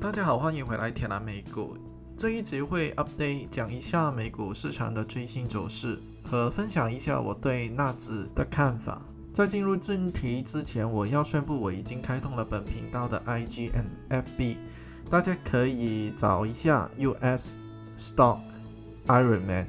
[0.00, 1.76] 大家好，欢迎回来铁蓝美股。
[2.16, 9.02] 这一集会 update 讲一下美股市场的最新走势，和分享一下我对纳指的看法。
[9.34, 13.72] 在进入正题之前，我要宣布我已经开通了本频道的 IG
[14.08, 14.56] n FB，
[15.10, 17.52] 大家可以找一下 US
[17.98, 18.38] Stock
[19.06, 19.66] Iron Man，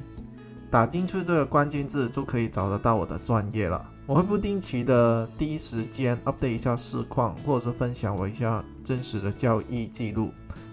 [0.72, 3.86] 打进去这个关键字就可以找得到我的专业了。
[4.12, 10.32] 我会不定期的第一时间 update 一下市况，或者是分享我一下真实的交易记录。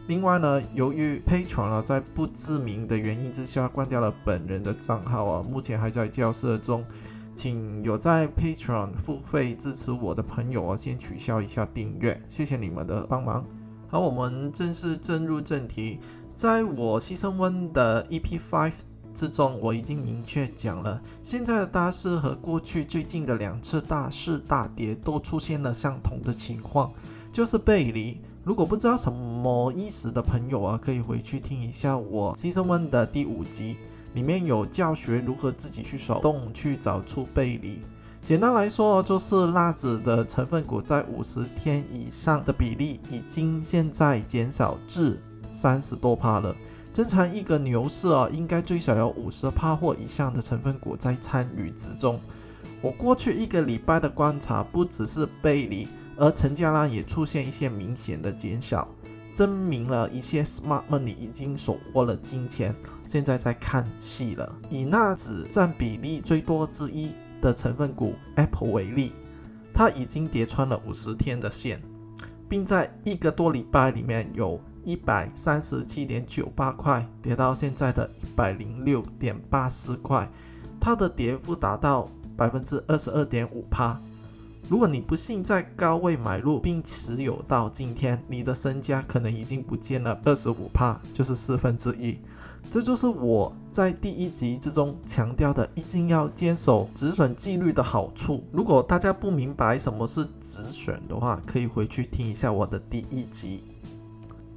[0.09, 6.85] 另外呢，由于 Patron 啊在不知名的原因之下关掉了本人的账号啊，目前还在交涉中，
[7.32, 13.46] 请有在 Patreon 付费支持我的朋友啊，先取消一下订阅，谢谢你们的帮忙。
[13.86, 16.00] 好，我们正式进入正题，
[16.35, 18.72] 在我牺牲温的 EP Five。
[19.14, 26.93] 之中，我已经明确讲了，现在的大势和过去最近的两次大势大跌都出现了相同的情况，
[27.32, 28.21] 就是背离。
[28.44, 33.77] 如果不知道什么意思的朋友啊，可以回去听一下我《Season One》的第五集，
[34.14, 37.80] 里面有教学如何自己去手动去找出背离。
[38.22, 45.20] 简单来说，就是辣子的成分股在五十天以上的比例已经现在减少至
[45.52, 46.55] 三十多帕了。
[46.98, 52.18] 正常一个牛市啊，应该最少有五十趴或以上的成分股在参与之中。
[52.82, 58.88] 我过去一个礼拜的观察，不只是背离，而成交量也出现一些明显的减少，
[59.32, 62.74] 证明了一些 smart money 已经手握了金钱，
[63.06, 64.52] 现在在看戏了。
[64.68, 69.12] 以纳指占比例最多之一的成分股 Apple 为例，
[69.72, 71.80] 它已经跌穿了五十天的线，
[72.48, 74.60] 并在一个多礼拜里面有。
[74.89, 80.27] 一百三十七点九八块跌到现在的一百零六点八四块，
[80.80, 84.00] 它的跌幅达到百分之二十二点五趴。
[84.67, 92.19] 如果你不幸在高位买入并持有到今天，你的身家可能已经不见了二十五趴，就是四分之一。
[92.70, 98.42] 这就是我在第一集之中强调的，一定要坚守止损纪律的好处。
[98.51, 103.62] 如果大家不明白什么是止损的话，可以回去听一下我的第一集。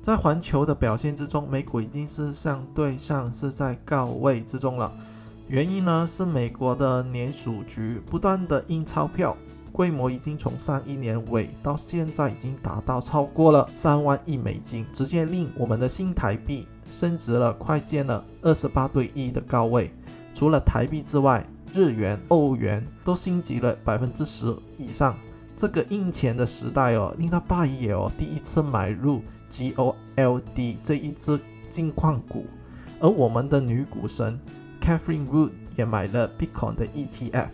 [0.02, 4.92] 在环球的表现之中，美股已经是相对上是在高位之中了。
[5.48, 9.38] 原因呢是美国的联储局不断的印钞票，
[9.72, 19.94] 规模已经从上一年尾到现在已经达到超过了三万亿美金，直接令我们的新台币升值了快见了二十八对一的高位。
[20.34, 21.46] 除了台币之外，
[21.76, 25.16] 日元、欧元都升级了百分之十以上。
[25.56, 29.22] 这个印钱的时代哦，令他爸爷哦第一次买入。
[29.52, 31.40] GOLD 这一只
[31.70, 32.46] 金矿股，
[33.00, 34.40] 而我们的女股神
[34.82, 37.50] Catherine Wood 也买了 Bitcoin 的 ETF。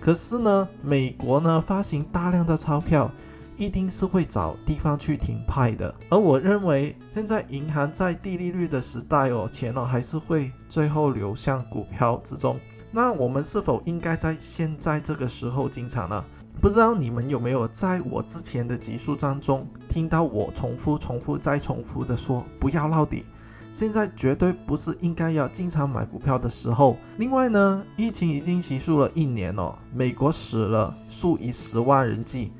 [0.00, 3.10] 可是呢，美国呢发行大量的钞票，
[3.56, 5.94] 一定是会找地方去停派的。
[6.10, 12.58] 而我认为，现在银行在低利率的时代哦，钱哦还是会最后流向股票之中。
[12.90, 16.24] 那我们是否应该在现在这个时候进场呢？
[16.60, 23.26] 不知道你们有没有在我之前的集数当中听到我重复、重复再重复的说不要捞底，
[23.70, 26.96] 现在绝对不是应该要经常买股票的时候。
[27.18, 32.50] 另外呢，疫情已经结束了一年了，美国死了数以十万人计，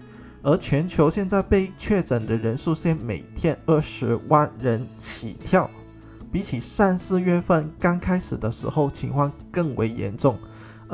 [0.42, 5.70] 而全球现在被确诊的人数现每天二十万人起跳，
[6.30, 10.36] 比起上四月份刚开始的时候情况更为严重。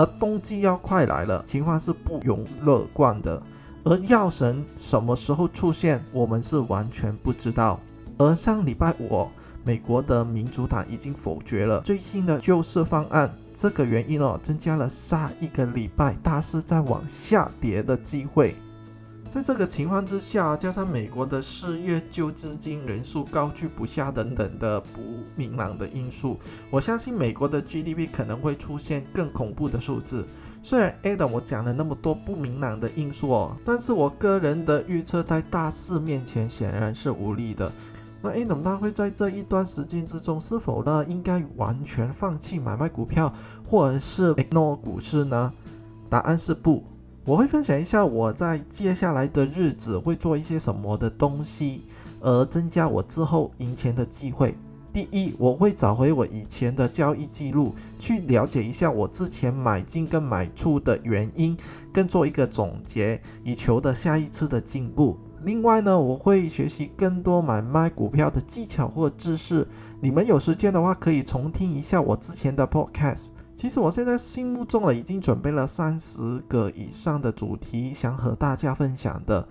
[0.01, 3.41] 而冬季要快来了，情况是不容乐观的。
[3.85, 7.79] 而药神什么时候出现，我们是完全不知道。
[8.17, 9.29] 而上礼拜五，
[9.63, 18.57] 美国的民主党已经否决了最新的救市方案，这个原因哦，增加了下一个礼拜大势再往下跌的机会。
[19.31, 25.01] 在这个情况之下，加上美国的失业救资金人数高居不下等等的不
[25.37, 26.37] 明朗的因素，
[26.69, 30.27] 我相信美国的 GDP 可能会出现更恐怖的数字。
[30.65, 37.71] 虽然 Adam 我讲了那么多不明朗的因素哦，但是我个人的预测在大势面前显然是无力的。
[38.21, 43.33] 那 Adam 他会在这一段时间之中是否呢应该完全放弃买卖股票，
[43.65, 45.53] 或者是 ignore 股市呢？
[46.09, 46.85] 答案是不。
[47.25, 51.83] 我会分享一下我在接下来的日子会做一些什么的东西，
[52.21, 54.55] 而增加我之后赢钱的机会。
[54.93, 61.57] 第一，我会找回我以前的交易记录，去了解一下我之前买进跟买出的原因，
[61.93, 65.17] 跟做一个总结，以求得下一次的进步。
[65.45, 69.67] 另外呢，我会学习更多买卖股票的技巧或知识。
[70.01, 73.29] 你们有时间的话，可以重听一下我之前的 podcast。
[73.61, 79.47] 其实我现在心目中了已经准备了三十个以上的主题，想和大家分享的。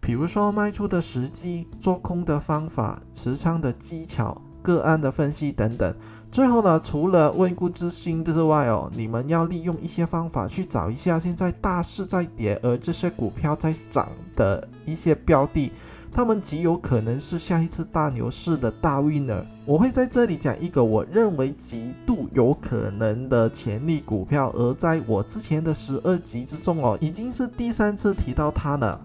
[0.00, 5.94] 比如说卖出的时机、做空的方法、持仓的技巧、个案的分析等等。
[6.32, 15.70] 最后呢，除了温故知新之外哦，你们要利用一些方法去找一下现在大势在跌，而这些股票在涨的一些标的，
[16.14, 19.44] 他们极有可能是下一次大牛市的大 winner。
[19.66, 29.00] 我会在这里讲一个我认为极度有可能的潜力股票，而在我之前的十二集之中哦，已经是第三次提到它了，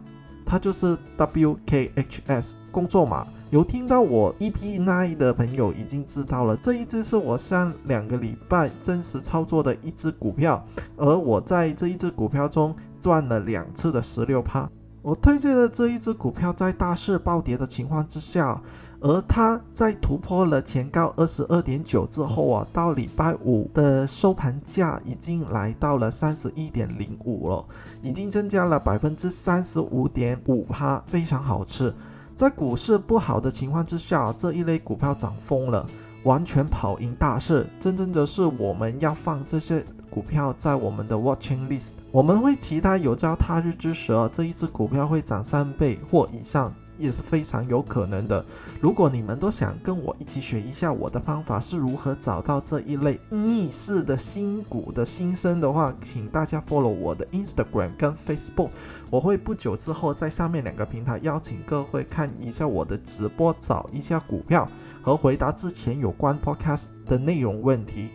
[0.45, 3.25] 它就是 WKHS 工作码。
[3.49, 10.63] 有听到我 EP nine 的朋友已经知道了，这一只是我上两个礼拜真实操作的一只股票，
[10.95, 14.69] 而我在这一只股票中赚了两次的十六趴。
[15.01, 18.61] 我推荐的这一只股票在大势暴跌的情况之下，
[18.99, 27.65] 而它在突破了前高二十二点九之后啊，到礼拜五的收盘价已经来到了三十一点零五了，
[28.01, 31.93] 已经增加了百分之三十五点五趴，非常好吃。
[32.35, 35.85] 在股市不好的情况之下，这一类股票涨疯了，
[36.23, 37.65] 完全跑赢大市。
[37.79, 46.73] 真正的是我们要放这些股票在我们的 watching list，我们会期待有朝他日之时，这一只股票会涨三倍或以上。
[46.99, 48.45] 也是非常有可能的。
[48.81, 58.69] 如果你们都想跟我一起学一下我的方法是如何找到这一类逆势的新股的新生的话，请大家 follow 我的 Instagram 跟 Facebook。
[59.09, 64.67] 我会不久之后在上面两个平台邀请各位看一下我的直播，找一下股票
[65.01, 68.09] 和回答之前有关 Podcast 的内容问题。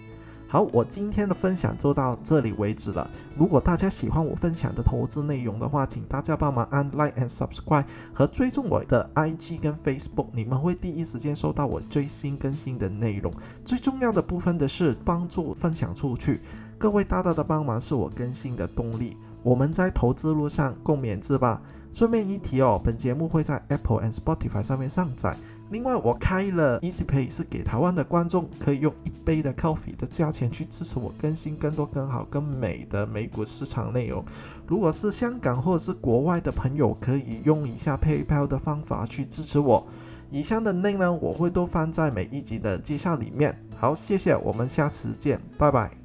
[0.54, 3.10] 好，我今天的分享就到这里为止了。
[3.36, 13.32] 如果大家喜欢我分享的投资内容的话，请大家帮忙按 like and subscribe 和追踪我的 IG 跟 Facebook，你们会第一时间收到我最新更新的内容。
[13.64, 16.38] 最重要的部分的是帮助分享出去，
[16.78, 19.16] 各位大大的帮忙是我更新的动力。
[19.42, 21.60] 我们在投资路上共勉之吧。
[21.92, 25.36] 顺便一提哦，本节目会在 Apple and Spotify 上面上载。
[25.74, 34.24] 另外，我开了 EasyPay，是给台湾的观众可以用一杯的 coffee 的价钱去支持我更新更多、更好、更美的美股市场内容。
[34.68, 39.84] 如果是香港或者是国外的朋友，可以用以下 PayPal 的方法去支持我。
[40.30, 43.58] 以上的内容我会都放在每一集的介绍里面。
[43.76, 46.03] 好，谢谢，我们下次见，拜拜。